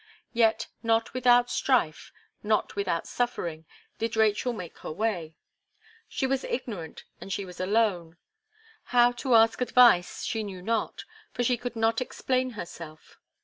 [0.33, 2.11] Yet, not without strife,
[2.41, 3.65] not without suffering,
[3.99, 5.35] did Rachel make her way.
[6.09, 8.17] She was ignorant, and she was alone;
[8.85, 11.03] how to ask advice she knew not,
[11.35, 13.19] for she could not explain herself.